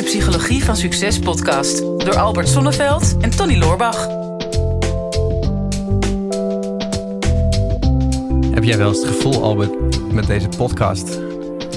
[0.00, 4.06] de Psychologie van Succes podcast door Albert Sonneveld en Tony Loorbach.
[8.54, 11.18] Heb jij wel eens het gevoel, Albert, met deze podcast,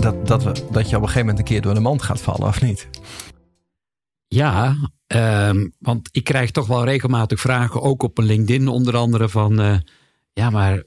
[0.01, 2.21] dat, dat, we, dat je op een gegeven moment een keer door de mand gaat
[2.21, 2.87] vallen, of niet?
[4.27, 4.75] Ja,
[5.07, 9.59] ehm, want ik krijg toch wel regelmatig vragen, ook op een LinkedIn onder andere, van
[9.59, 9.77] eh,
[10.33, 10.83] ja, maar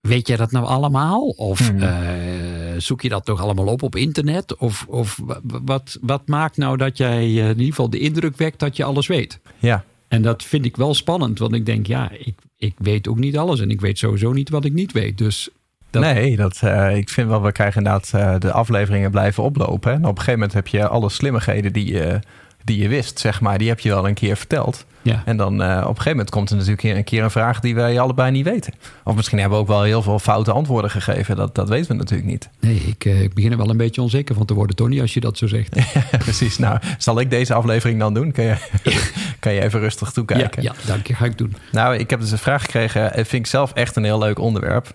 [0.00, 1.28] weet jij dat nou allemaal?
[1.28, 1.82] Of Mhm.
[1.82, 2.37] eh,
[2.80, 4.56] zoek je dat toch allemaal op op internet?
[4.56, 8.36] Of, of wa- wat, wat maakt nou dat jij eh, in ieder geval de indruk
[8.36, 9.40] wekt dat je alles weet?
[9.58, 13.18] Ja, En dat vind ik wel spannend, want ik denk, ja, ik, ik weet ook
[13.18, 15.18] niet alles en ik weet sowieso niet wat ik niet weet.
[15.18, 15.48] Dus
[15.90, 19.90] dat, nee, dat, eh, ik vind wel, we krijgen inderdaad eh, de afleveringen blijven oplopen.
[19.90, 19.96] hè.
[19.96, 22.20] En op een gegeven moment heb je alle slimmigheden die je,
[22.68, 24.84] die je wist, zeg maar, die heb je wel een keer verteld.
[25.02, 25.22] ja.
[25.24, 27.74] En dan eh, op een gegeven moment komt er natuurlijk een keer een vraag die
[27.74, 28.72] wij allebei niet weten.
[29.04, 31.36] Of misschien hebben we ook wel heel veel foute antwoorden gegeven.
[31.36, 32.48] Dat, dat weten we natuurlijk niet.
[32.60, 35.14] Nee, ik, eh, ik begin er wel een beetje onzeker van te worden, Tony, als
[35.14, 35.76] je dat zo zegt.
[36.18, 36.58] Precies.
[36.58, 38.32] Nou, zal ik deze aflevering dan doen?
[38.32, 38.56] Kan je,
[39.40, 40.62] kan je even rustig toekijken?
[40.62, 41.56] ja, dank je, ga ik doen.
[41.72, 43.02] Nou, ik heb dus een vraag gekregen.
[43.02, 44.94] Dat vind ik zelf echt een heel leuk onderwerp.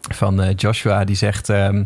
[0.00, 1.48] Van eh, Joshua, die zegt...
[1.48, 1.84] ehm,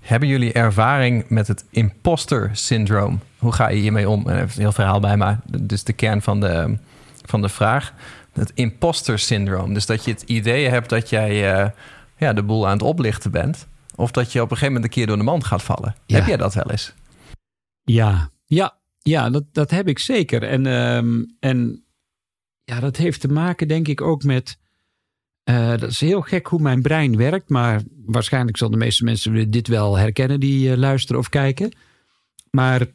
[0.00, 3.20] hebben jullie ervaring met het imposter syndroom?
[3.38, 4.28] Hoe ga je hiermee om?
[4.28, 6.78] En heeft een heel verhaal bij, maar dus de kern van de,
[7.24, 7.94] van de vraag.
[8.32, 9.74] Het imposter syndroom.
[9.74, 11.70] Dus dat je het idee hebt dat jij eh,
[12.16, 13.66] ja, de boel aan het oplichten bent.
[13.94, 15.94] Of dat je op een gegeven moment een keer door de mand gaat vallen.
[16.06, 16.16] Ja.
[16.16, 16.94] Heb jij dat wel eens?
[17.82, 20.42] Ja, ja, ja dat, dat heb ik zeker.
[20.42, 21.84] En, ehm, en
[22.64, 24.58] ja, dat heeft te maken, denk ik, ook met.
[25.44, 29.50] Eh, dat is heel gek hoe mijn brein werkt, maar waarschijnlijk zal de meeste mensen
[29.50, 31.72] dit wel herkennen die eh, luisteren of kijken.
[32.50, 32.86] Maar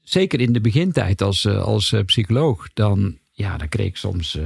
[0.00, 4.38] zeker in de begintijd als, eh, als psycholoog, dan, ja, dan kreeg ik soms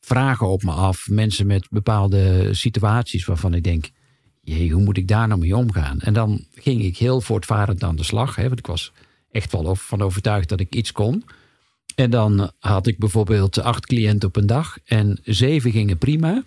[0.00, 1.08] vragen op me af.
[1.08, 3.90] Mensen met bepaalde situaties waarvan ik denk,
[4.40, 6.00] jee, hoe moet ik daar nou mee omgaan?
[6.00, 8.36] En dan ging ik heel voortvarend aan de slag.
[8.36, 8.92] Hè, want ik was
[9.30, 11.24] echt wel van overtuigd dat ik iets kon.
[11.94, 14.78] En dan had ik bijvoorbeeld acht cliënten op een dag.
[14.84, 16.44] En zeven gingen prima.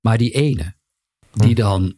[0.00, 0.74] Maar die ene,
[1.32, 1.96] die dan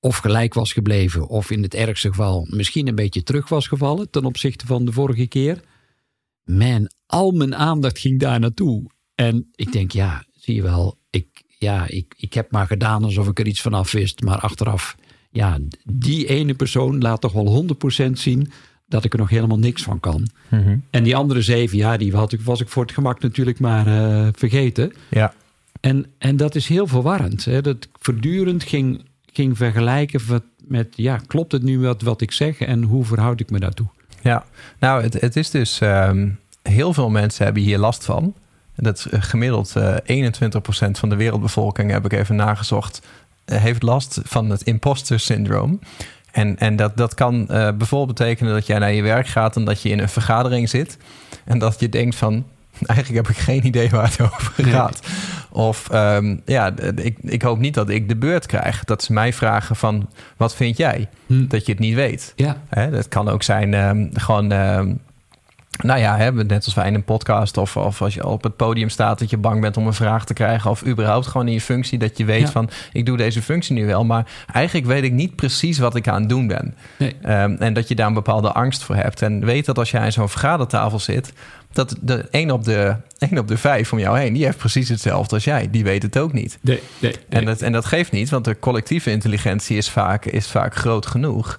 [0.00, 1.28] of gelijk was gebleven...
[1.28, 4.10] of in het ergste geval misschien een beetje terug was gevallen...
[4.10, 5.62] ten opzichte van de vorige keer.
[6.44, 8.90] Man, al mijn aandacht ging daar naartoe.
[9.14, 10.98] En ik denk, ja, zie je wel...
[11.10, 14.20] Ik, ja, ik, ik heb maar gedaan alsof ik er iets vanaf wist.
[14.20, 14.96] Maar achteraf,
[15.30, 17.66] ja, die ene persoon laat toch wel
[18.08, 18.52] 100% zien
[18.86, 20.28] dat ik er nog helemaal niks van kan.
[20.90, 23.86] En die andere zeven, ja, die had ik, was ik voor het gemak natuurlijk maar
[23.86, 24.92] eh, vergeten.
[25.10, 25.32] Ja.
[25.80, 27.44] En, en dat is heel verwarrend.
[27.44, 27.62] Hè?
[27.62, 32.32] Dat ik voortdurend ging, ging vergelijken wat, met, ja, klopt het nu wat, wat ik
[32.32, 33.86] zeg en hoe verhoud ik me daartoe?
[34.22, 34.44] Ja,
[34.78, 35.80] nou, het, het is dus...
[35.80, 36.28] ehm,
[36.68, 38.34] heel veel mensen hebben hier last van.
[38.76, 43.06] Dat is eh, gemiddeld eh 21% van de wereldbevolking, heb ik even nagezocht...
[43.44, 45.80] heeft last van het imposter syndroom.
[46.36, 49.56] En, en dat, dat kan eh, bijvoorbeeld betekenen dat jij naar je werk gaat...
[49.56, 50.98] en dat je in een vergadering zit...
[51.44, 52.44] en dat je denkt van...
[52.86, 54.72] eigenlijk heb ik geen idee waar het over Nee.
[54.72, 55.00] gaat.
[55.50, 58.84] Of ehm, ja, ik, ik hoop niet dat ik de beurt krijg.
[58.84, 61.08] Dat ze mij vragen van, wat vind jij?
[61.26, 61.46] Hm.
[61.46, 62.32] Dat je het niet weet.
[62.36, 64.52] Ja, Hè, dat kan ook zijn ehm, gewoon...
[64.52, 64.94] ehm,
[65.82, 68.56] nou ja, hè, net als wij in een podcast of, of als je op het
[68.56, 69.18] podium staat...
[69.18, 70.70] dat je bang bent om een vraag te krijgen...
[70.70, 72.50] of überhaupt gewoon in je functie dat je weet Ja.
[72.50, 72.70] van...
[72.92, 76.20] ik doe deze functie nu wel, maar eigenlijk weet ik niet precies wat ik aan
[76.20, 76.74] het doen ben.
[76.98, 77.16] nee.
[77.22, 79.22] Ehm, en dat je daar een bepaalde angst voor hebt.
[79.22, 81.32] En weet dat als jij aan zo'n vergadertafel zit...
[81.72, 84.32] dat de een op de, één op de vijf om jou heen...
[84.32, 85.70] die heeft precies hetzelfde als jij.
[85.70, 86.58] Die weet het ook niet.
[86.60, 87.14] Nee, nee.
[87.28, 91.06] En dat, en dat geeft niet, want de collectieve intelligentie is vaak, is vaak groot
[91.06, 91.58] genoeg.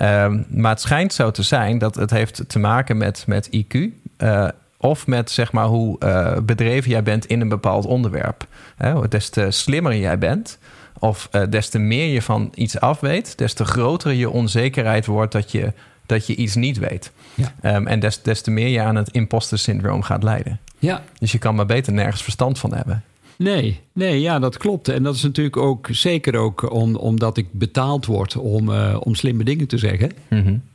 [0.00, 3.78] Ehm, maar het schijnt zo te zijn dat het heeft te maken met, met IQ.
[4.16, 8.46] eh, of met zeg maar, hoe eh, bedreven jij bent in een bepaald onderwerp.
[8.76, 10.58] Hè, des te slimmer jij bent,
[10.98, 15.06] of eh, des te meer je van iets af weet, des te groter je onzekerheid
[15.06, 15.72] wordt dat je,
[16.06, 17.12] dat je iets niet weet.
[17.34, 17.52] Ja.
[17.60, 20.60] Ehm, en des, des te meer je aan het imposter syndroom gaat leiden.
[20.78, 23.04] Ja, Dus je kan maar beter nergens verstand van hebben.
[23.42, 24.88] Nee, nee, ja, dat klopt.
[24.88, 29.14] En dat is natuurlijk ook zeker ook om, omdat ik betaald word om, eh, om
[29.14, 30.10] slimme dingen te zeggen.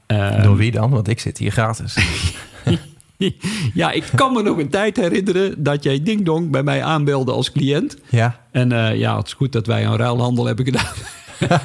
[0.06, 0.90] Ehm, Door wie dan?
[0.90, 1.98] Want ik zit hier gratis.
[3.74, 7.32] ja, ik kan me nog een tijd herinneren dat jij Ding Dong bij mij aanbelde
[7.32, 7.98] als cliënt.
[8.10, 10.94] Ja, En eh, ja, het is goed dat wij een ruilhandel hebben gedaan.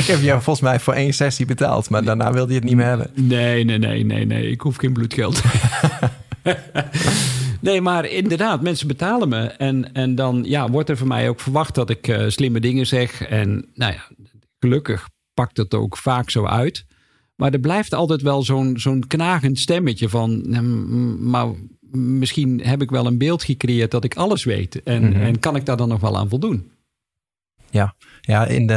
[0.00, 2.76] ik heb jou volgens mij voor één sessie betaald, maar daarna wilde je het niet
[2.76, 3.10] meer hebben.
[3.14, 4.50] Nee, nee, nee, nee, nee.
[4.50, 5.42] Ik hoef geen bloedgeld.
[7.62, 9.46] nee, maar inderdaad, mensen betalen me.
[9.46, 12.86] En, en dan ja, wordt er van mij ook verwacht dat ik eh, slimme dingen
[12.86, 13.22] zeg.
[13.22, 14.02] En nou ja,
[14.58, 16.84] gelukkig pakt het ook vaak zo uit.
[17.36, 20.50] Maar er blijft altijd wel zo'n zo'n knagend stemmetje van...
[20.50, 21.46] "Nou, mm, maar
[21.90, 24.82] misschien heb ik wel een beeld gecreëerd dat ik alles weet.
[24.82, 25.20] En, Mhm.
[25.20, 26.70] en kan ik daar dan nog wel aan voldoen?
[27.70, 28.74] Ja, ja in de,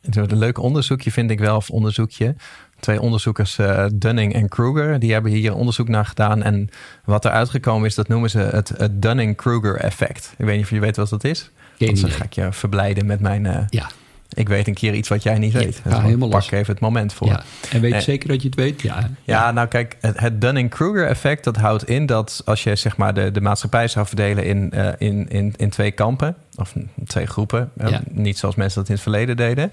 [0.00, 2.36] een leuk onderzoekje vind ik wel, of onderzoekje.
[2.80, 6.42] Twee onderzoekers, uh, Dunning en Kruger, die hebben hier onderzoek naar gedaan.
[6.42, 6.68] En
[7.04, 10.34] wat er uitgekomen is, dat noemen ze het, het Dunning-Kruger effect.
[10.38, 11.50] Ik weet niet of je weet wat dat is.
[11.78, 13.44] Geen Dan ga ik je verblijden met mijn...
[13.44, 13.86] uh, Ja.
[14.34, 15.80] Ik weet een keer iets wat jij niet Ja, weet.
[15.82, 16.50] ga Dus helemaal pak los.
[16.50, 17.26] even het moment voor.
[17.26, 17.42] Ja.
[17.70, 18.80] En weet je Eh, zeker dat je het weet?
[18.82, 19.10] Ja.
[19.24, 21.44] Ja, nou kijk, het, het Dunning-Kruger effect...
[21.44, 24.88] dat houdt in dat als je zeg maar de, de maatschappij zou verdelen in, eh,
[24.98, 26.36] in, in, in twee kampen...
[26.56, 26.74] of
[27.06, 28.00] twee groepen, eh, Ja.
[28.10, 29.72] niet zoals mensen dat in het verleden deden...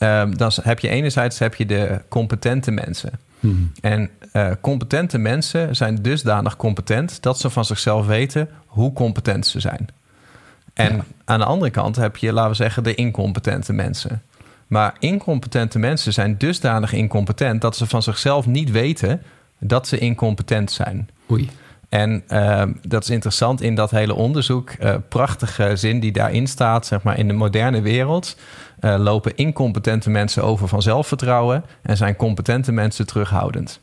[0.00, 3.10] ehm, dan heb je enerzijds heb je de competente mensen...
[3.40, 3.48] Hm.
[3.80, 9.60] En eh, competente mensen zijn dusdanig competent dat ze van zichzelf weten hoe competent ze
[9.60, 9.88] zijn.
[10.74, 11.04] En Ja.
[11.24, 14.22] aan de andere kant heb je, laten we zeggen, de incompetente mensen.
[14.66, 19.22] Maar incompetente mensen zijn dusdanig incompetent dat ze van zichzelf niet weten
[19.58, 21.08] dat ze incompetent zijn.
[21.30, 21.50] Oei.
[21.90, 24.70] En eh, dat is interessant in dat hele onderzoek.
[24.70, 28.36] eh, prachtige zin die daarin staat, zeg maar, in de moderne wereld
[28.80, 33.80] eh, lopen incompetente mensen over van zelfvertrouwen en zijn competente mensen terughoudend.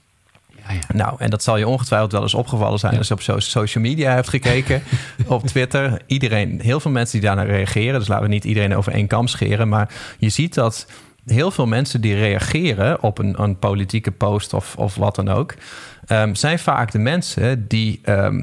[0.68, 0.80] Ja, ja.
[0.95, 2.98] Nou, en dat zal je ongetwijfeld wel eens opgevallen zijn Ja.
[2.98, 4.81] als je op so- social media hebt gekeken,
[5.27, 6.01] op Twitter.
[6.06, 8.00] Iedereen, heel veel mensen die daarnaar reageren.
[8.00, 9.69] Dus laten we niet iedereen over één kam scheren.
[9.69, 10.88] Maar je ziet dat
[11.27, 15.53] heel veel mensen die reageren op een, een politieke post of, of wat dan ook,
[16.06, 18.41] ehm, zijn vaak de mensen die ehm,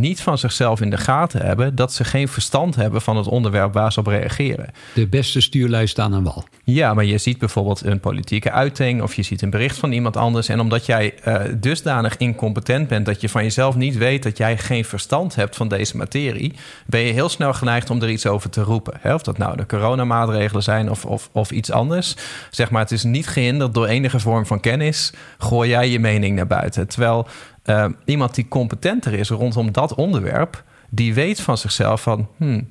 [0.00, 3.72] niet van zichzelf in de gaten hebben dat ze geen verstand hebben van het onderwerp
[3.72, 4.70] waar ze op reageren.
[4.94, 6.44] De beste stuurlui staan aan wal.
[6.64, 10.16] Ja, maar je ziet bijvoorbeeld een politieke uiting of je ziet een bericht van iemand
[10.16, 10.48] anders.
[10.48, 14.58] En omdat jij eh, dusdanig incompetent bent dat je van jezelf niet weet dat jij
[14.58, 16.54] geen verstand hebt van deze materie,
[16.86, 18.94] ben je heel snel geneigd om er iets over te roepen.
[19.00, 19.14] Hè?
[19.14, 22.16] Of dat nou de coronamaatregelen zijn of, of, of iets anders.
[22.50, 25.12] Zeg maar, het is niet gehinderd door enige vorm van kennis.
[25.38, 26.88] Gooi jij je mening naar buiten.
[26.88, 27.26] Terwijl
[27.64, 32.28] eh, iemand die competenter is rondom dat onderwerp, die weet van zichzelf van.
[32.36, 32.68] Hmm,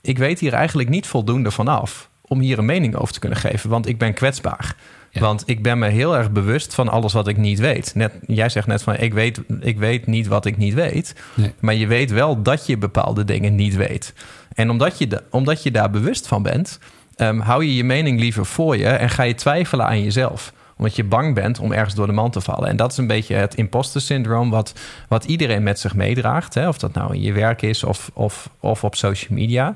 [0.00, 3.70] ik weet hier eigenlijk niet voldoende vanaf om hier een mening over te kunnen geven,
[3.70, 4.76] want ik ben kwetsbaar.
[5.10, 5.20] Ja.
[5.20, 7.94] Want ik ben me heel erg bewust van alles wat ik niet weet.
[7.94, 11.14] Net, jij zegt net van ik weet, ik weet niet wat ik niet weet.
[11.34, 11.52] Nee.
[11.60, 14.12] Maar je weet wel dat je bepaalde dingen niet weet.
[14.54, 16.78] En omdat je, da- omdat je daar bewust van bent,
[17.16, 20.96] ehm, hou je je mening liever voor je en ga je twijfelen aan jezelf omdat
[20.96, 22.68] je bang bent om ergens door de man te vallen.
[22.68, 24.50] En dat is een beetje het imposter syndroom...
[24.50, 24.72] wat,
[25.08, 26.54] wat iedereen met zich meedraagt.
[26.54, 26.68] Hè?
[26.68, 29.74] Of dat nou in je werk is of, of, of op social media.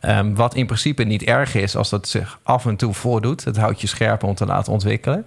[0.00, 3.44] Ehm, wat in principe niet erg is als dat zich af en toe voordoet.
[3.44, 5.26] Het houdt je scherp om te laten ontwikkelen.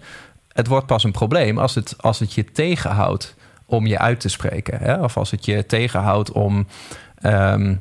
[0.51, 3.35] Het wordt pas een probleem als het, als het je tegenhoudt
[3.65, 4.77] om je uit te spreken.
[4.79, 5.03] Hè?
[5.03, 6.67] Of als het je tegenhoudt om...
[7.21, 7.75] ehm,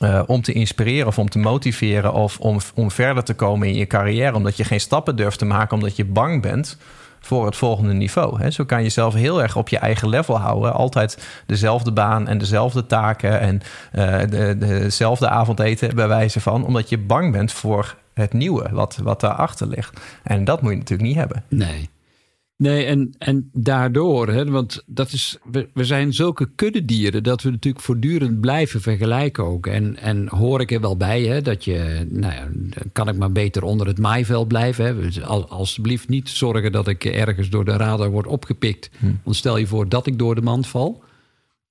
[0.00, 3.74] eh, om te inspireren of om te motiveren of om, om verder te komen in
[3.74, 6.78] je carrière, omdat je geen stappen durft te maken, omdat je bang bent
[7.20, 8.42] voor het volgende niveau.
[8.42, 8.50] Hè.
[8.50, 10.72] Zo kan je jezelf heel erg op je eigen level houden.
[10.72, 13.60] Altijd dezelfde baan en dezelfde taken en
[13.92, 18.98] eh, de, dezelfde avondeten bij wijze van, omdat je bang bent voor het nieuwe wat,
[19.02, 20.00] wat daarachter ligt.
[20.22, 21.44] En dat moet je natuurlijk niet hebben.
[21.48, 21.88] Nee.
[22.62, 27.50] Nee, en, en daardoor, hè, want dat is, we, we zijn zulke kuddedieren dat we
[27.50, 29.66] natuurlijk voortdurend blijven vergelijken ook.
[29.66, 33.16] En, en hoor ik er wel bij hè, dat je, nou ja, dan kan ik
[33.16, 34.84] maar beter onder het maaiveld blijven.
[34.84, 35.00] Hè.
[35.00, 38.90] Dus al, alsjeblieft niet zorgen dat ik ergens door de radar word opgepikt.
[39.22, 41.04] Want stel je voor dat ik door de mand val.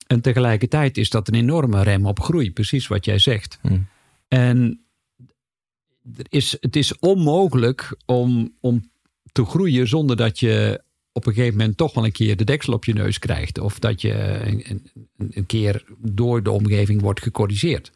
[0.08, 3.60] En tegelijkertijd is dat een enorme rem op groei, precies wat jij zegt.
[3.62, 3.88] Hmm.
[4.28, 4.82] En
[6.18, 8.90] er is, het is onmogelijk om, om
[9.32, 10.82] te groeien zonder dat je
[11.14, 13.60] op een gegeven moment toch wel een keer de deksel op je neus krijgt.
[13.60, 17.92] Of dat je een, een, keer door de omgeving wordt gecorrigeerd.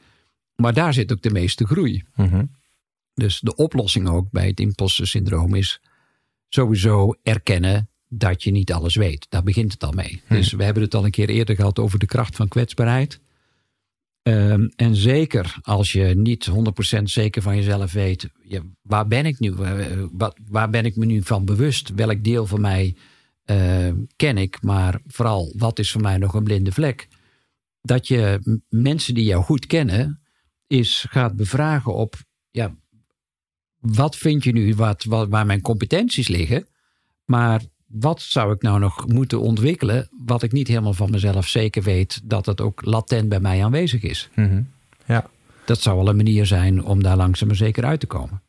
[0.55, 2.03] Maar daar zit ook de meeste groei.
[2.15, 2.45] Mhm.
[3.13, 5.81] Dus de oplossing ook bij het imposter syndroom is
[6.49, 9.25] sowieso erkennen dat je niet alles weet.
[9.29, 10.21] Daar begint het al mee.
[10.29, 13.19] Dus we hebben het al een keer eerder gehad over de kracht van kwetsbaarheid.
[14.25, 19.39] Ehm, en zeker als je niet 100% zeker van jezelf weet, ja, waar ben ik
[19.39, 19.53] nu?
[19.53, 21.89] Waar, wat- waar ben ik me nu van bewust?
[21.89, 22.95] Welk deel van mij
[23.43, 24.61] eh, ken ik?
[24.61, 27.07] Maar vooral, wat is voor mij nog een blinde vlek?
[27.81, 28.39] Dat je
[28.69, 30.21] mensen die jou goed kennen,
[30.67, 32.15] is gaat bevragen op,
[32.51, 32.75] ja,
[33.79, 36.67] wat vind je nu wat, waar mijn competenties liggen?
[37.25, 37.61] Maar
[37.99, 42.21] wat zou ik nou nog moeten ontwikkelen, wat ik niet helemaal van mezelf zeker weet
[42.23, 44.29] dat het ook latent bij mij aanwezig is?
[44.35, 44.61] Mhm.
[45.05, 45.25] Ja.
[45.65, 48.41] Dat zou wel een manier zijn om daar langzaam maar zeker uit te komen.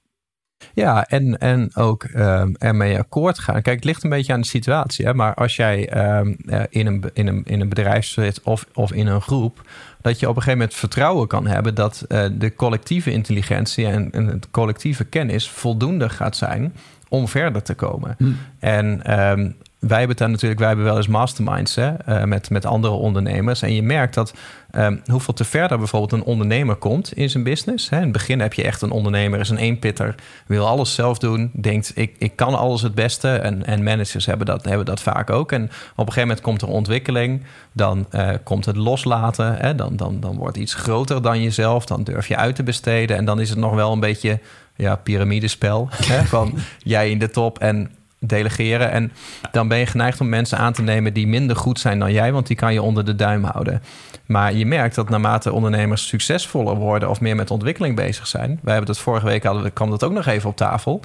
[0.74, 3.62] Ja, en, en ook ehm, ermee akkoord gaan.
[3.62, 5.04] Kijk, het ligt een beetje aan de situatie.
[5.04, 5.14] Hè?
[5.14, 8.92] Maar als jij ehm, eh, in, een, in, een, in een bedrijf zit of, of
[8.92, 9.60] in een groep,
[10.00, 14.12] dat je op een gegeven moment vertrouwen kan hebben dat eh, de collectieve intelligentie en,
[14.12, 16.74] en het collectieve kennis voldoende gaat zijn
[17.08, 18.16] om verder te komen.
[18.58, 19.50] En ehm,
[19.88, 23.62] wij hebben daar natuurlijk, wij hebben wel eens masterminds hè, uh, met, met andere ondernemers.
[23.62, 24.34] En je merkt dat
[24.72, 27.90] um, hoeveel te verder bijvoorbeeld een ondernemer komt in zijn business.
[27.90, 27.96] Hè.
[27.96, 30.14] In het begin heb je echt een ondernemer, is een eenpitter,
[30.46, 33.28] wil alles zelf doen, denkt ik, ik kan alles het beste.
[33.28, 35.52] En, en managers hebben dat, hebben dat vaak ook.
[35.52, 39.56] En op een gegeven moment komt er ontwikkeling, dan uh, komt het loslaten.
[39.56, 39.74] Hè.
[39.74, 43.16] Dan, dan, dan wordt iets groter dan jezelf, dan durf je uit te besteden.
[43.16, 44.40] En dan is het nog wel een beetje
[44.76, 45.88] ja, piramidespel.
[45.90, 48.90] hè, van jij in de top en delegeren.
[48.90, 49.12] En
[49.50, 52.32] dan ben je geneigd om mensen aan te nemen die minder goed zijn dan jij,
[52.32, 53.82] want die kan je onder de duim houden.
[54.26, 58.58] Maar je merkt dat naarmate ondernemers succesvoller worden of meer met ontwikkeling bezig zijn.
[58.62, 61.00] Wij hebben dat vorige week hadden, kwam dat ook nog even op tafel.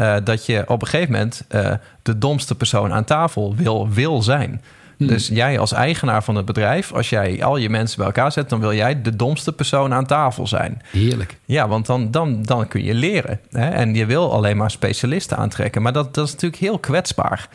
[0.00, 4.22] Uh, dat je op een gegeven moment uh, de domste persoon aan tafel wil, wil
[4.22, 4.62] zijn.
[5.04, 5.16] Hmm.
[5.16, 8.48] Dus jij als eigenaar van het bedrijf, als jij al je mensen bij elkaar zet,
[8.48, 10.82] dan wil jij de domste persoon aan tafel zijn.
[10.90, 11.38] Heerlijk.
[11.44, 13.40] Ja, want dan, dan, dan kun je leren.
[13.50, 13.68] Hè?
[13.68, 15.82] En je wil alleen maar specialisten aantrekken.
[15.82, 17.48] Maar dat, dat is natuurlijk heel kwetsbaar.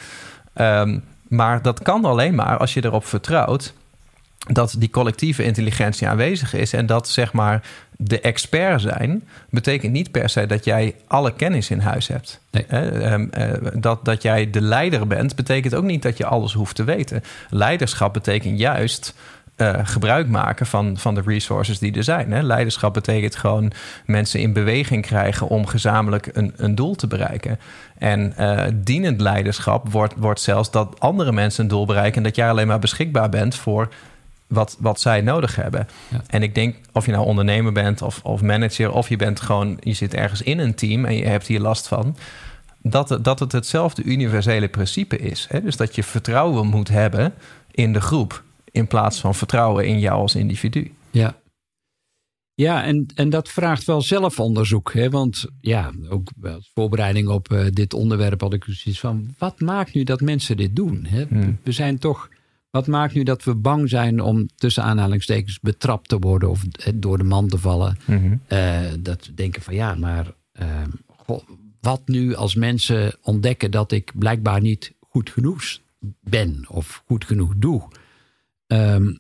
[0.56, 3.74] Um, maar dat kan alleen maar als je erop vertrouwt
[4.48, 7.62] dat die collectieve intelligentie aanwezig is en dat zeg maar
[7.98, 12.40] de expert zijn betekent niet per se dat jij alle kennis in huis hebt.
[12.52, 12.66] Nee.
[12.66, 16.76] Ehm, eh, dat, dat jij de leider bent, betekent ook niet dat je alles hoeft
[16.76, 17.24] te weten.
[17.50, 19.14] Leiderschap betekent juist
[19.58, 22.32] uh, gebruik maken van, van de resources die er zijn.
[22.32, 22.42] Hè.
[22.42, 23.72] Leiderschap betekent gewoon
[24.06, 27.60] mensen in beweging krijgen om gezamenlijk een, een doel te bereiken.
[27.98, 32.36] En uh, dienend leiderschap wordt, wordt zelfs dat andere mensen een doel bereiken en dat
[32.36, 33.90] jij alleen maar beschikbaar bent voor
[34.50, 35.88] wat, wat zij nodig hebben.
[36.08, 36.22] Ja.
[36.28, 39.78] En ik denk, of je nou ondernemer bent of, of manager, of je bent gewoon,
[39.80, 42.18] je zit ergens in een team en je hebt hier last van.
[42.82, 45.48] Dat het, dat het hetzelfde universele principe is.
[45.50, 45.62] Hè?
[45.62, 47.34] Dus dat je vertrouwen moet hebben
[47.72, 48.44] in de groep.
[48.72, 50.94] In plaats van vertrouwen in jou als individu.
[51.12, 51.36] Ja,
[52.60, 54.94] ja, en, en dat vraagt wel zelfonderzoek.
[54.94, 55.10] Hè?
[55.10, 59.94] Want ja, ook als voorbereiding op uh, dit onderwerp had ik zoiets van: wat maakt
[59.94, 61.06] nu dat mensen dit doen?
[61.06, 61.26] Hè?
[61.30, 61.58] Hmm.
[61.64, 62.30] We zijn toch
[62.72, 66.64] wat maakt nu dat we bang zijn om tussen aanhalingstekens betrapt te worden of
[66.96, 67.98] door de man te vallen?
[68.06, 68.42] Mm
[69.00, 71.38] dat we denken van ja, maar uh,
[71.82, 75.64] wat nu als mensen ontdekken dat ik blijkbaar niet goed genoeg
[76.22, 77.88] ben of goed genoeg doe?
[78.68, 79.20] Um,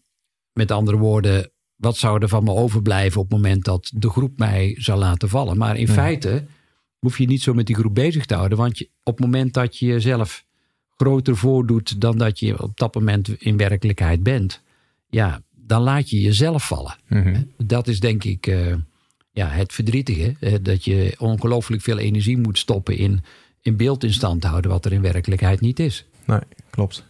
[0.54, 4.38] met andere woorden, wat zou er van me overblijven op het moment dat de groep
[4.38, 5.58] mij zou laten vallen?
[5.58, 6.46] Maar in feite
[7.00, 9.54] hoef je niet zo met die groep bezig te houden, want je, op het moment
[9.54, 10.46] dat je jezelf
[11.02, 14.62] groter voordoet dan dat je op dat moment in werkelijkheid bent,
[15.10, 16.96] ja, dan laat je jezelf vallen.
[17.08, 17.42] Mhm.
[17.58, 18.76] Dat is denk ik uh,
[19.32, 20.60] ja, het verdrietige.
[20.62, 23.24] dat je ongelooflijk veel energie moet stoppen in,
[23.62, 26.06] in beeld in stand houden, wat er in werkelijkheid niet is.
[26.26, 26.40] Nee,
[26.70, 27.04] klopt.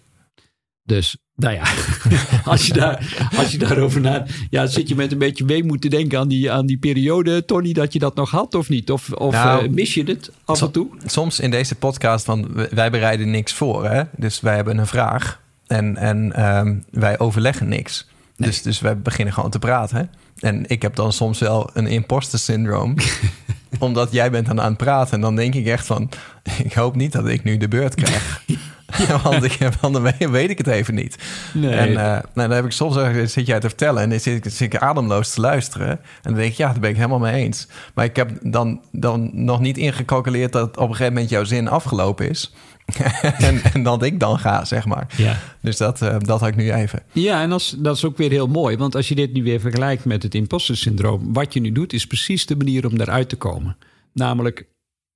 [0.83, 1.63] Dus nou ja,
[2.51, 4.25] als je, daar, als je daarover na.
[4.49, 7.73] Ja, zit je met een beetje weemoed te denken aan die, aan die periode, Tony,
[7.73, 8.91] dat je dat nog had of niet?
[8.91, 10.87] Of, of nou, uh, mis je het af en toe?
[11.05, 13.85] Soms in deze podcast, van wij bereiden niks voor.
[13.85, 14.03] Hè?
[14.17, 18.07] Dus wij hebben een vraag en, en um, wij overleggen niks.
[18.35, 18.49] Nee.
[18.49, 19.97] Dus, dus wij beginnen gewoon te praten.
[19.97, 20.03] Hè?
[20.47, 22.95] En ik heb dan soms wel een imposter syndroom.
[23.79, 25.13] omdat jij bent aan het praten.
[25.13, 26.09] En dan denk ik echt van...
[26.63, 28.43] ik hoop niet dat ik nu de beurt krijg.
[29.23, 31.17] want, ik, want dan weet ik het even niet.
[31.53, 31.71] Nee.
[31.71, 32.95] En uh, nou, dan heb ik soms
[33.31, 35.89] zit jij te vertellen en dan zit ik, zit ik ademloos te luisteren.
[35.89, 37.67] En dan denk ik, ja, daar ben ik helemaal mee eens.
[37.93, 41.67] Maar ik heb dan, dan nog niet ingecalculeerd dat op een gegeven moment jouw zin
[41.67, 42.53] afgelopen is.
[43.37, 45.07] en, en dat ik dan ga, zeg maar.
[45.17, 45.39] Ja.
[45.61, 47.03] Dus dat, uh, dat had ik nu even.
[47.11, 48.77] Ja, en dat is, ook weer heel mooi.
[48.77, 51.33] Want als je dit nu weer vergelijkt met het imposter syndroom...
[51.33, 53.77] wat je nu doet, is precies de manier om daaruit te komen.
[54.13, 54.67] Namelijk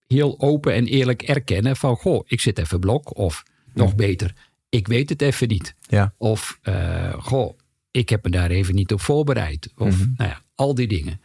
[0.08, 1.96] heel open en eerlijk erkennen van...
[1.96, 3.18] goh, ik zit even blok.
[3.18, 4.34] Of nog beter,
[4.70, 5.75] ik weet het even niet.
[5.82, 6.13] Ja.
[6.18, 7.58] Of, uh, goh,
[7.92, 9.72] ik heb me daar even niet op voorbereid.
[9.75, 10.13] Of, mm-hmm.
[10.18, 11.22] nou ja, al die dingen.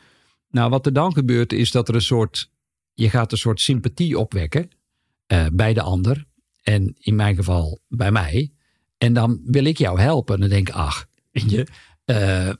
[0.50, 2.50] Nou, wat er dan gebeurt is dat er een soort,
[2.94, 4.70] je gaat een soort sympathie opwekken
[5.32, 6.26] uh, bij de ander.
[6.62, 8.52] En in mijn geval bij mij.
[8.98, 10.34] En dan wil ik jou helpen.
[10.34, 11.66] En dan denk ik, ach, je,
[12.06, 12.52] uh,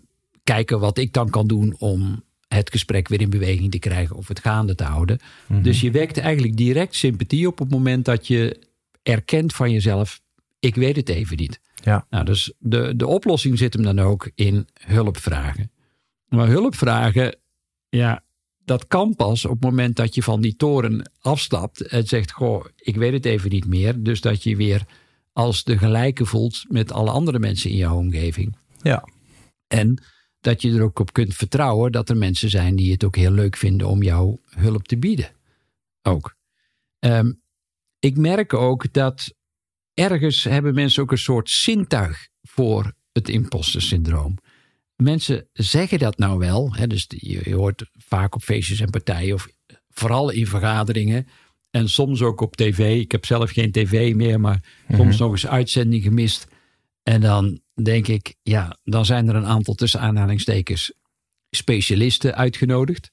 [0.44, 4.28] kijken wat ik dan kan doen om het gesprek weer in beweging te krijgen of
[4.28, 5.18] het gaande te houden.
[5.46, 5.64] Mm-hmm.
[5.64, 8.67] Dus je wekt eigenlijk direct sympathie op op het moment dat je
[9.08, 10.20] erkent van jezelf,
[10.58, 11.60] ik weet het even niet.
[11.74, 12.06] Ja.
[12.10, 15.70] Nou, dus de, de oplossing zit hem dan ook in hulp vragen.
[16.28, 17.36] Maar hulp vragen,
[17.88, 18.24] ja,
[18.64, 22.64] dat kan pas op het moment dat je van die toren afstapt en zegt, goh,
[22.76, 24.02] ik weet het even niet meer.
[24.02, 24.82] Dus dat je weer
[25.32, 28.56] als de gelijke voelt met alle andere mensen in jouw omgeving.
[28.82, 29.08] Ja.
[29.66, 30.02] En
[30.40, 33.32] dat je er ook op kunt vertrouwen dat er mensen zijn die het ook heel
[33.32, 35.30] leuk vinden om jou hulp te bieden.
[36.02, 36.36] Ook.
[36.98, 37.40] Um,
[38.00, 39.34] ik merk ook dat
[39.94, 44.38] ergens hebben mensen ook een soort zintuig voor het imposter syndroom.
[44.96, 46.74] Mensen zeggen dat nou wel.
[46.74, 49.48] Hè, dus je, hoort vaak op feestjes en partijen of
[49.88, 51.26] vooral in vergaderingen.
[51.70, 53.00] En soms ook op tv.
[53.00, 56.46] Ik heb zelf geen tv meer, maar soms nog eens uitzending gemist.
[57.02, 60.92] En dan denk ik, ja, dan zijn er een aantal tussen aanhalingstekens
[61.50, 63.10] specialisten uitgenodigd.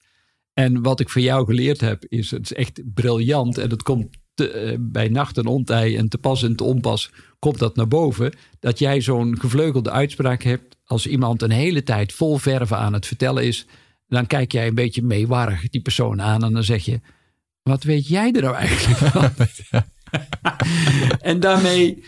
[0.53, 3.57] En wat ik van jou geleerd heb, is het is echt briljant.
[3.57, 7.11] En dat komt te, eh, bij nacht en ontij en te pas en te onpas
[7.39, 8.33] komt dat naar boven.
[8.59, 10.77] Dat jij zo'n gevleugelde uitspraak hebt.
[10.85, 13.65] Als iemand een hele tijd vol verven aan het vertellen is.
[14.07, 16.43] Dan kijk jij een beetje meewarig die persoon aan.
[16.43, 16.99] En dan zeg je,
[17.63, 19.31] wat weet jij er nou eigenlijk van?
[21.31, 22.03] en daarmee,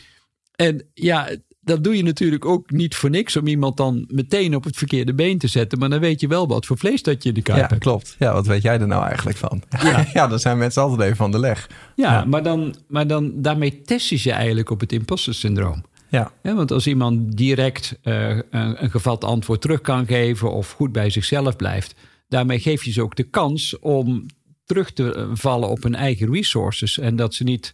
[0.55, 1.29] en ja,
[1.67, 5.13] dat doe je natuurlijk ook niet voor niks om iemand dan meteen op het verkeerde
[5.13, 5.79] been te zetten.
[5.79, 7.81] Maar dan weet je wel wat voor vlees dat je in de kuip ja, hebt.
[7.81, 8.15] klopt.
[8.19, 9.63] Ja, wat weet jij er nou eigenlijk van?
[9.83, 10.05] Ja.
[10.13, 11.69] ja, dan zijn mensen altijd even van de leg.
[11.95, 12.25] Ja, Ja.
[12.25, 15.83] Maar, dan, maar dan daarmee test je ze eigenlijk op het imposter syndroom.
[16.09, 20.71] Ja, Ja, want als iemand direct eh, een, een gevat antwoord terug kan geven of
[20.71, 21.95] goed bij zichzelf blijft,
[22.27, 24.25] daarmee geef je ze ook de kans om
[24.65, 26.99] terug te vallen op hun eigen resources.
[26.99, 27.73] En dat ze niet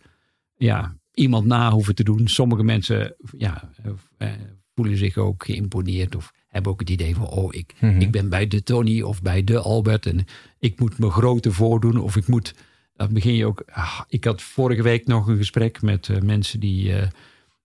[0.56, 2.28] ja, iemand na hoeven te doen.
[2.28, 3.70] Sommige mensen ja,
[4.18, 4.30] eh,
[4.76, 8.48] voelen zich ook geïmponeerd of hebben ook het idee van, oh, ik, ik ben bij
[8.48, 10.26] de Tony of bij de Albert en
[10.60, 12.56] ik moet me groter voordoen of ik moet.
[12.96, 13.64] Dan begin je ook.
[13.72, 17.08] ah, ik had vorige week nog een gesprek met eh, mensen die, eh,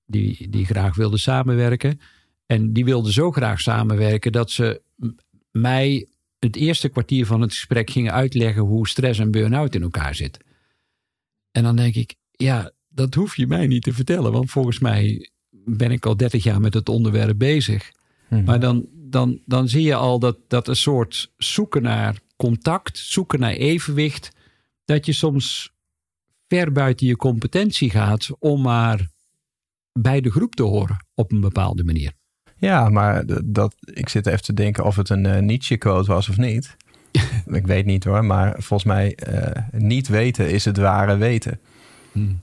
[0.06, 2.00] die, die graag wilden samenwerken.
[2.46, 4.82] En die wilden zo graag samenwerken dat ze
[5.50, 10.14] mij het eerste kwartier van het gesprek gingen uitleggen hoe stress en burn-out in elkaar
[10.14, 10.38] zit.
[11.50, 15.30] En dan denk ik, ja, dat hoef je mij niet te vertellen, want volgens mij
[15.50, 17.92] ben ik al 30 jaar met het onderwerp bezig.
[18.44, 23.40] Maar dan, dan, dan zie je al dat, dat een soort zoeken naar contact, zoeken
[23.40, 24.30] naar evenwicht,
[24.84, 25.72] dat je soms
[26.48, 29.08] ver buiten je competentie gaat om maar
[29.92, 32.12] bij de groep te horen op een bepaalde manier.
[32.56, 36.36] ja maar dat, ik zit even te denken of het een eh, Nietzsche-quote was of
[36.36, 36.76] niet.
[37.60, 41.60] ik weet niet hoor, maar volgens mij eh, niet weten is het ware weten.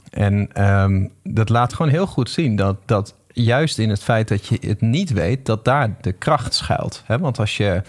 [0.10, 4.48] En ehm, dat laat gewoon heel goed zien dat, dat juist in het feit dat
[4.48, 7.04] je het niet weet, dat daar de kracht schuilt.
[7.20, 7.82] Want als je,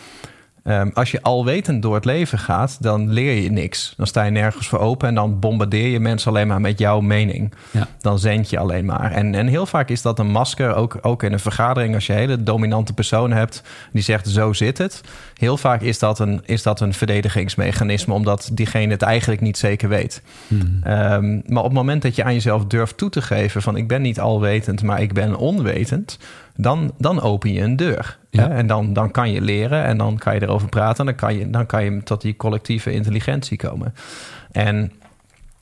[0.66, 3.94] ehm, als je alwetend door het leven gaat, dan leer je niks.
[3.96, 7.00] Dan sta je nergens voor open en dan bombardeer je mensen alleen maar met jouw
[7.00, 7.52] mening.
[7.70, 7.88] Ja.
[8.00, 9.12] Dan zend je alleen maar.
[9.12, 12.12] En, en heel vaak is dat een masker, ook, ook in een vergadering, als je
[12.12, 15.00] een hele dominante persoon hebt die zegt zo zit het.
[15.34, 19.88] Heel vaak is dat een, is dat een verdedigingsmechanisme, omdat diegene het eigenlijk niet zeker
[19.88, 20.22] weet.
[20.82, 23.88] Ehm, maar op het moment dat je aan jezelf durft toe te geven van ik
[23.88, 26.18] ben niet alwetend, maar ik ben onwetend,
[26.56, 28.18] dan, dan open je een deur.
[28.30, 28.48] Ja.
[28.48, 31.38] En dan, dan kan je leren en dan kan je erover praten en dan kan
[31.38, 33.94] je, dan kan je tot die collectieve intelligentie komen.
[34.52, 34.92] En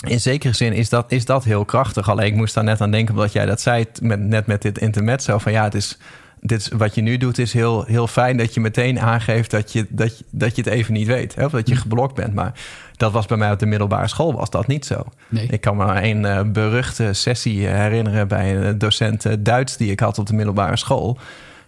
[0.06, 2.10] in zekere zin is dat, is dat heel krachtig.
[2.10, 4.78] Alleen ik moest daar net aan denken, omdat jij dat zei, met, net met dit
[4.78, 5.98] intermezzo, van ja, het is,
[6.46, 9.86] dit wat je nu doet is heel, heel fijn dat je meteen aangeeft dat je,
[9.88, 11.34] dat, je- dat je het even niet weet.
[11.34, 11.44] Hè?
[11.44, 12.34] Of dat je geblokt bent.
[12.34, 12.52] Maar
[12.96, 15.04] dat was bij mij op de middelbare school was dat niet zo.
[15.28, 15.46] Nee.
[15.46, 20.00] Ik kan me een eh, beruchte sessie herinneren bij een docent eh, Duits die ik
[20.00, 21.18] had op de middelbare school.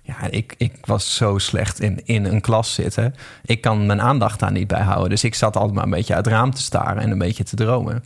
[0.02, 3.14] Ja, ik, ik was zo slecht in, in een klas zitten.
[3.44, 5.08] Ik kan mijn aandacht daar niet bij houden.
[5.10, 7.44] Dus ik zat altijd maar een beetje uit het raam te staren en een beetje
[7.44, 8.04] te dromen.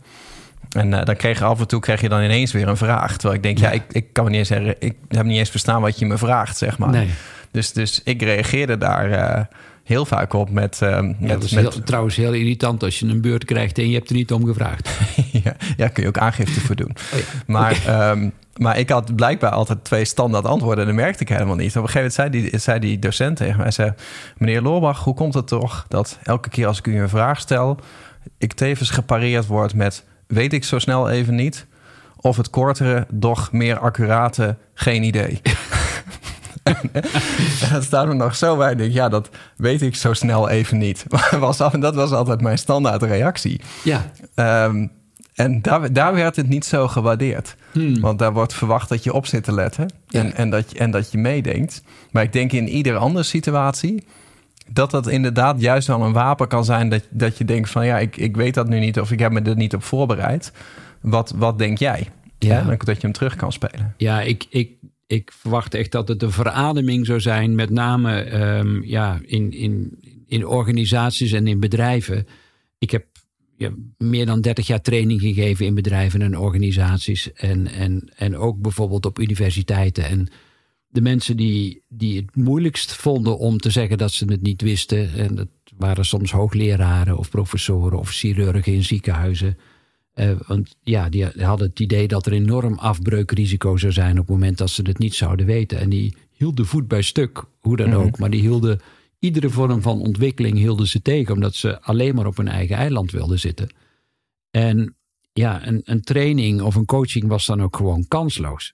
[0.71, 3.11] En eh, dan kreeg je af en toe kreeg je dan ineens weer een vraag.
[3.17, 5.49] Terwijl ik denk, ja, ik, ik kan me niet eens herinner- ik heb niet eens
[5.49, 6.89] verstaan wat je me vraagt, zeg maar.
[6.89, 7.09] Nee.
[7.51, 9.43] Dus, dus ik reageerde daar eh,
[9.83, 10.77] heel vaak op met.
[10.79, 13.89] Ja, met, dat is met heel- trouwens heel irritant als je een beurt krijgt en
[13.89, 14.89] je hebt er niet om gevraagd.
[15.43, 16.91] ja, ja, kun je ook aangifte voor doen.
[17.13, 21.21] Oh ja, Maar, ehm, maar ik had blijkbaar altijd twee standaard antwoorden en dat merkte
[21.23, 21.77] ik helemaal niet.
[21.77, 23.93] Op een gegeven moment zei die, zei die docent tegen mij, zei,
[24.37, 27.79] meneer Loorbach, hoe komt het toch dat elke keer als ik u een vraag stel,
[28.37, 31.65] ik tevens gepareerd word met, weet ik zo snel even niet,
[32.15, 35.41] of het kortere, doch meer accurate, geen idee.
[36.63, 36.77] En
[37.71, 38.75] dat staat me nog zo bij.
[38.75, 41.05] Denk, ja, dat weet ik zo snel even niet.
[41.39, 43.61] Was af, en dat was altijd mijn standaard reactie.
[43.83, 44.87] Ja, Ehm,
[45.35, 47.55] en daar, daar werd het niet zo gewaardeerd.
[47.99, 50.33] Want daar wordt verwacht dat je op zit te letten en, Ja.
[50.33, 51.81] en, dat, je- en dat je meedenkt.
[52.11, 54.03] Maar ik denk in iedere andere situatie
[54.71, 56.89] dat dat inderdaad juist wel een wapen kan zijn.
[56.89, 59.31] Dat, dat je denkt van ja, ik, ik weet dat nu niet of ik heb
[59.31, 60.51] me er niet op voorbereid.
[61.01, 62.07] Wat, wat denk jij?
[62.39, 62.63] Ja.
[62.77, 63.93] Dat je hem terug kan spelen.
[63.97, 64.71] Ja, ik, ik,
[65.07, 69.99] ik verwacht echt dat het een verademing zou zijn, met name ehm, ja, in, in,
[70.27, 72.27] in organisaties en in bedrijven.
[72.77, 73.05] Ik heb
[73.57, 77.33] ja, meer dan 30 jaar training gegeven in bedrijven en organisaties.
[77.33, 80.03] En, en, en ook bijvoorbeeld op universiteiten.
[80.05, 80.27] En
[80.91, 85.13] de mensen die, die het moeilijkst vonden om te zeggen dat ze het niet wisten.
[85.13, 89.57] En dat waren soms hoogleraren of professoren of chirurgen in ziekenhuizen.
[90.13, 94.35] Eh, want ja, die hadden het idee dat er enorm afbreukrisico zou zijn op het
[94.35, 95.79] moment dat ze het niet zouden weten.
[95.79, 98.19] En die hielden voet bij stuk, hoe dan ook.
[98.19, 98.79] Maar die hielden
[99.19, 103.11] iedere vorm van ontwikkeling hielden ze tegen, omdat ze alleen maar op hun eigen eiland
[103.11, 103.69] wilden zitten.
[104.51, 104.95] En
[105.33, 108.73] ja, een, een training of een coaching was dan ook gewoon kansloos.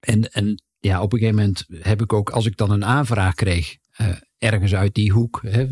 [0.00, 3.34] En, en ja, op een gegeven moment heb ik ook, als ik dan een aanvraag
[3.34, 5.66] kreeg, uh, ergens uit die hoek, hè,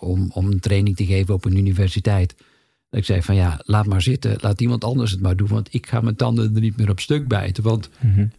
[0.00, 2.34] om, om een training te geven op een universiteit.
[2.88, 5.74] Dat ik zei van ja, laat maar zitten, laat iemand anders het maar doen, want
[5.74, 7.62] ik ga mijn tanden er niet meer op stuk bijten.
[7.62, 8.30] Want mm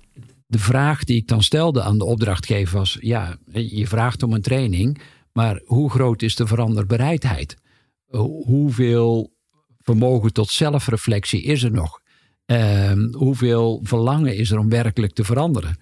[0.47, 4.41] de vraag die ik dan stelde aan de opdrachtgever was: ja, je vraagt om een
[4.41, 5.01] training,
[5.31, 7.57] maar hoe groot is de veranderbereidheid?
[8.45, 9.33] Hoeveel
[9.79, 11.99] vermogen tot zelfreflectie is er nog?
[12.45, 15.77] Uh, hoeveel verlangen is er om werkelijk te veranderen?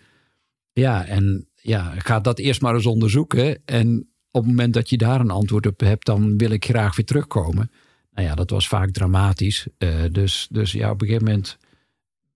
[0.80, 3.62] Ja, en ja, ga dat eerst maar eens onderzoeken.
[3.66, 6.96] En op het moment dat je daar een antwoord op hebt, dan wil ik graag
[6.96, 7.72] weer terugkomen.
[8.12, 9.68] Nou ja, dat was vaak dramatisch.
[9.78, 11.58] Uh, dus, dus ja, op een gegeven moment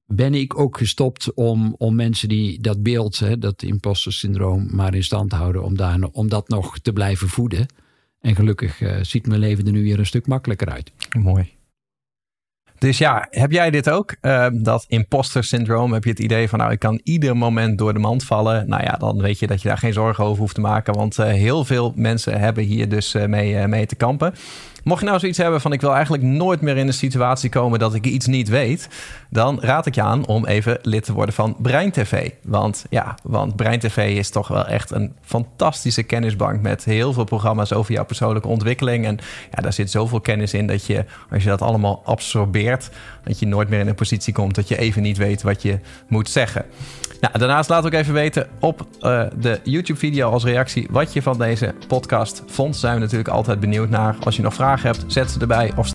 [0.05, 4.95] ben ik ook gestopt om, om mensen die dat beeld, hè, dat imposter syndroom, maar
[4.95, 7.65] in stand houden, om, daar, om dat nog te blijven voeden.
[8.19, 10.91] En gelukkig uh, ziet mijn leven er nu weer een stuk makkelijker uit.
[11.17, 11.58] Mooi.
[12.79, 14.15] Dus ja, heb jij dit ook?
[14.21, 15.93] Uh, dat imposter syndroom?
[15.93, 18.69] Heb je het idee van, nou, ik kan ieder moment door de mand vallen?
[18.69, 20.93] Nou ja, dan weet je dat je daar geen zorgen over hoeft te maken.
[20.93, 24.33] Want uh, heel veel mensen hebben hier dus uh, mee, mee te kampen.
[24.89, 27.79] Mocht je nou zoiets hebben van ik wil eigenlijk nooit meer in de situatie komen
[27.79, 28.87] dat ik iets niet weet,
[29.29, 32.29] dan raad ik je aan om even lid te worden van Brein TV.
[32.43, 37.23] Want ja, want Brein TV is toch wel echt een fantastische kennisbank met heel veel
[37.23, 39.05] programma's over jouw persoonlijke ontwikkeling.
[39.05, 39.17] En
[39.51, 42.89] ja, daar zit zoveel kennis in dat je, als je dat allemaal absorbeert,
[43.23, 45.79] dat je nooit meer in een positie komt dat je even niet weet wat je
[46.07, 46.65] moet zeggen.
[47.19, 51.37] Nou, daarnaast laat ook even weten op uh, de YouTube-video als reactie wat je van
[51.37, 52.75] deze podcast vond.
[52.75, 54.15] Zijn we natuurlijk altijd benieuwd naar.
[54.23, 55.87] Als je nog vragen hebt, zet ze erbij of